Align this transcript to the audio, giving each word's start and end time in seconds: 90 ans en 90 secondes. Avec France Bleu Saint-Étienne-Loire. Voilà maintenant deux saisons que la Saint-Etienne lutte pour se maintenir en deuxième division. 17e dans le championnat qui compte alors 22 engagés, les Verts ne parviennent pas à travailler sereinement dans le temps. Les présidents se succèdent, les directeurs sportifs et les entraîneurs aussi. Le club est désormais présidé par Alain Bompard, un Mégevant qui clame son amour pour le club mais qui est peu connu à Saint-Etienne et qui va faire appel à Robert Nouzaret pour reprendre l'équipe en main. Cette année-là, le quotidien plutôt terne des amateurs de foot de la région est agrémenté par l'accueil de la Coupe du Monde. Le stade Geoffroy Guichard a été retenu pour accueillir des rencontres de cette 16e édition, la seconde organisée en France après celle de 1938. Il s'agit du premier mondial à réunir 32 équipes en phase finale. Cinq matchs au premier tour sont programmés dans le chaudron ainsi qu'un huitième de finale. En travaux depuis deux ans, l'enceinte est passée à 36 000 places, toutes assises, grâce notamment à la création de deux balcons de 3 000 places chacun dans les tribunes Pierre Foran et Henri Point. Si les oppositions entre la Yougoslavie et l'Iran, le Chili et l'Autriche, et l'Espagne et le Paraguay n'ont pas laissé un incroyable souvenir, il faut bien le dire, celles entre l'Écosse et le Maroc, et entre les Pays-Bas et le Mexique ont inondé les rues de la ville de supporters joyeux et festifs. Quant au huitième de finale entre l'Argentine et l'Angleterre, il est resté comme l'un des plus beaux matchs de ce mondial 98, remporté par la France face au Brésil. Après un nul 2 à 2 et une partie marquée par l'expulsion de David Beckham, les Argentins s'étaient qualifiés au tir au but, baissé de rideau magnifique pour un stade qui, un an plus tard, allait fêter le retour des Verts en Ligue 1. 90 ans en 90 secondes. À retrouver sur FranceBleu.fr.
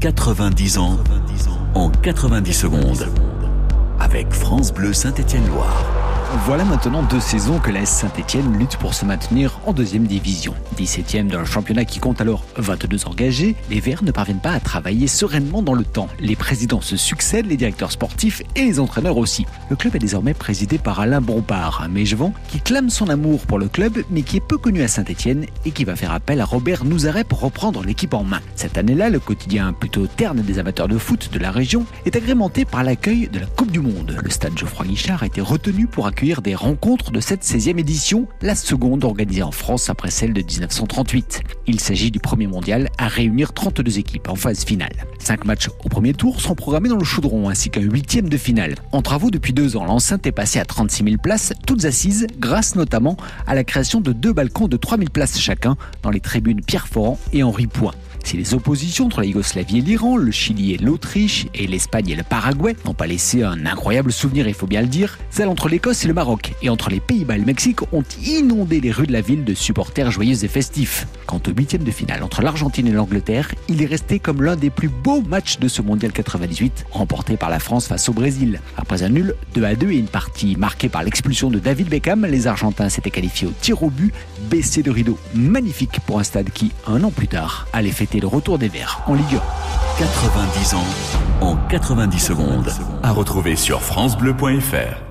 90 0.00 0.78
ans 0.78 0.98
en 1.74 1.88
90 1.90 2.52
secondes. 2.52 3.08
Avec 3.98 4.30
France 4.30 4.72
Bleu 4.72 4.92
Saint-Étienne-Loire. 4.92 6.05
Voilà 6.44 6.64
maintenant 6.64 7.04
deux 7.04 7.20
saisons 7.20 7.60
que 7.60 7.70
la 7.70 7.86
Saint-Etienne 7.86 8.58
lutte 8.58 8.76
pour 8.78 8.94
se 8.94 9.04
maintenir 9.04 9.60
en 9.64 9.72
deuxième 9.72 10.08
division. 10.08 10.54
17e 10.76 11.28
dans 11.28 11.38
le 11.38 11.44
championnat 11.44 11.84
qui 11.84 12.00
compte 12.00 12.20
alors 12.20 12.44
22 12.56 13.06
engagés, 13.06 13.54
les 13.70 13.78
Verts 13.78 14.02
ne 14.02 14.10
parviennent 14.10 14.40
pas 14.40 14.50
à 14.50 14.58
travailler 14.58 15.06
sereinement 15.06 15.62
dans 15.62 15.72
le 15.72 15.84
temps. 15.84 16.08
Les 16.18 16.34
présidents 16.34 16.80
se 16.80 16.96
succèdent, 16.96 17.46
les 17.46 17.56
directeurs 17.56 17.92
sportifs 17.92 18.42
et 18.56 18.64
les 18.64 18.80
entraîneurs 18.80 19.18
aussi. 19.18 19.46
Le 19.70 19.76
club 19.76 19.94
est 19.94 20.00
désormais 20.00 20.34
présidé 20.34 20.78
par 20.78 20.98
Alain 20.98 21.20
Bompard, 21.20 21.82
un 21.82 21.88
Mégevant 21.88 22.32
qui 22.48 22.60
clame 22.60 22.90
son 22.90 23.08
amour 23.08 23.46
pour 23.46 23.60
le 23.60 23.68
club 23.68 24.02
mais 24.10 24.22
qui 24.22 24.38
est 24.38 24.46
peu 24.46 24.58
connu 24.58 24.82
à 24.82 24.88
Saint-Etienne 24.88 25.46
et 25.64 25.70
qui 25.70 25.84
va 25.84 25.94
faire 25.94 26.12
appel 26.12 26.40
à 26.40 26.44
Robert 26.44 26.84
Nouzaret 26.84 27.24
pour 27.24 27.40
reprendre 27.40 27.84
l'équipe 27.84 28.14
en 28.14 28.24
main. 28.24 28.40
Cette 28.56 28.78
année-là, 28.78 29.10
le 29.10 29.20
quotidien 29.20 29.72
plutôt 29.72 30.08
terne 30.08 30.40
des 30.40 30.58
amateurs 30.58 30.88
de 30.88 30.98
foot 30.98 31.30
de 31.32 31.38
la 31.38 31.52
région 31.52 31.86
est 32.04 32.16
agrémenté 32.16 32.64
par 32.64 32.82
l'accueil 32.82 33.28
de 33.28 33.38
la 33.38 33.46
Coupe 33.46 33.70
du 33.70 33.80
Monde. 33.80 34.18
Le 34.22 34.30
stade 34.30 34.58
Geoffroy 34.58 34.86
Guichard 34.86 35.22
a 35.22 35.26
été 35.26 35.40
retenu 35.40 35.86
pour 35.86 36.06
accueillir 36.06 36.15
des 36.24 36.54
rencontres 36.54 37.10
de 37.10 37.20
cette 37.20 37.44
16e 37.44 37.78
édition, 37.78 38.26
la 38.40 38.54
seconde 38.54 39.04
organisée 39.04 39.42
en 39.42 39.50
France 39.50 39.90
après 39.90 40.10
celle 40.10 40.32
de 40.32 40.40
1938. 40.40 41.42
Il 41.66 41.78
s'agit 41.78 42.10
du 42.10 42.20
premier 42.20 42.46
mondial 42.46 42.88
à 42.96 43.06
réunir 43.06 43.52
32 43.52 43.98
équipes 43.98 44.30
en 44.30 44.34
phase 44.34 44.64
finale. 44.64 44.92
Cinq 45.18 45.44
matchs 45.44 45.68
au 45.84 45.88
premier 45.90 46.14
tour 46.14 46.40
sont 46.40 46.54
programmés 46.54 46.88
dans 46.88 46.96
le 46.96 47.04
chaudron 47.04 47.50
ainsi 47.50 47.68
qu'un 47.68 47.82
huitième 47.82 48.30
de 48.30 48.38
finale. 48.38 48.76
En 48.92 49.02
travaux 49.02 49.30
depuis 49.30 49.52
deux 49.52 49.76
ans, 49.76 49.84
l'enceinte 49.84 50.26
est 50.26 50.32
passée 50.32 50.58
à 50.58 50.64
36 50.64 51.04
000 51.04 51.16
places, 51.18 51.52
toutes 51.66 51.84
assises, 51.84 52.26
grâce 52.38 52.76
notamment 52.76 53.18
à 53.46 53.54
la 53.54 53.62
création 53.62 54.00
de 54.00 54.12
deux 54.12 54.32
balcons 54.32 54.68
de 54.68 54.78
3 54.78 54.96
000 54.96 55.10
places 55.10 55.38
chacun 55.38 55.76
dans 56.02 56.10
les 56.10 56.20
tribunes 56.20 56.62
Pierre 56.62 56.88
Foran 56.88 57.18
et 57.34 57.42
Henri 57.42 57.66
Point. 57.66 57.92
Si 58.26 58.36
les 58.36 58.54
oppositions 58.54 59.06
entre 59.06 59.20
la 59.20 59.26
Yougoslavie 59.26 59.78
et 59.78 59.82
l'Iran, 59.82 60.16
le 60.16 60.32
Chili 60.32 60.72
et 60.72 60.78
l'Autriche, 60.78 61.46
et 61.54 61.68
l'Espagne 61.68 62.08
et 62.08 62.16
le 62.16 62.24
Paraguay 62.24 62.74
n'ont 62.84 62.92
pas 62.92 63.06
laissé 63.06 63.44
un 63.44 63.64
incroyable 63.66 64.10
souvenir, 64.10 64.48
il 64.48 64.54
faut 64.54 64.66
bien 64.66 64.80
le 64.80 64.88
dire, 64.88 65.16
celles 65.30 65.46
entre 65.46 65.68
l'Écosse 65.68 66.04
et 66.04 66.08
le 66.08 66.14
Maroc, 66.14 66.52
et 66.60 66.68
entre 66.68 66.90
les 66.90 66.98
Pays-Bas 66.98 67.36
et 67.36 67.38
le 67.38 67.44
Mexique 67.44 67.82
ont 67.92 68.02
inondé 68.26 68.80
les 68.80 68.90
rues 68.90 69.06
de 69.06 69.12
la 69.12 69.20
ville 69.20 69.44
de 69.44 69.54
supporters 69.54 70.10
joyeux 70.10 70.42
et 70.44 70.48
festifs. 70.48 71.06
Quant 71.26 71.40
au 71.46 71.52
huitième 71.52 71.84
de 71.84 71.90
finale 71.92 72.24
entre 72.24 72.42
l'Argentine 72.42 72.88
et 72.88 72.92
l'Angleterre, 72.92 73.54
il 73.68 73.80
est 73.80 73.86
resté 73.86 74.18
comme 74.18 74.42
l'un 74.42 74.56
des 74.56 74.70
plus 74.70 74.88
beaux 74.88 75.22
matchs 75.22 75.60
de 75.60 75.68
ce 75.68 75.80
mondial 75.80 76.10
98, 76.10 76.86
remporté 76.90 77.36
par 77.36 77.48
la 77.48 77.60
France 77.60 77.86
face 77.86 78.08
au 78.08 78.12
Brésil. 78.12 78.60
Après 78.76 79.04
un 79.04 79.08
nul 79.08 79.36
2 79.54 79.62
à 79.62 79.76
2 79.76 79.92
et 79.92 79.98
une 79.98 80.08
partie 80.08 80.56
marquée 80.56 80.88
par 80.88 81.04
l'expulsion 81.04 81.48
de 81.48 81.60
David 81.60 81.88
Beckham, 81.88 82.26
les 82.26 82.48
Argentins 82.48 82.88
s'étaient 82.88 83.10
qualifiés 83.12 83.46
au 83.46 83.52
tir 83.60 83.84
au 83.84 83.90
but, 83.90 84.12
baissé 84.50 84.82
de 84.82 84.90
rideau 84.90 85.16
magnifique 85.32 86.00
pour 86.06 86.18
un 86.18 86.24
stade 86.24 86.50
qui, 86.50 86.72
un 86.88 87.04
an 87.04 87.12
plus 87.12 87.28
tard, 87.28 87.68
allait 87.72 87.92
fêter 87.92 88.15
le 88.20 88.26
retour 88.26 88.58
des 88.58 88.68
Verts 88.68 89.00
en 89.06 89.14
Ligue 89.14 89.36
1. 89.36 89.40
90 89.98 90.74
ans 90.74 90.84
en 91.40 91.56
90 91.68 92.18
secondes. 92.18 92.72
À 93.02 93.12
retrouver 93.12 93.56
sur 93.56 93.82
FranceBleu.fr. 93.82 95.05